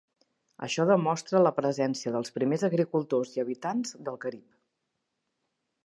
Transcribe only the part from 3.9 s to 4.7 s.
del Carib.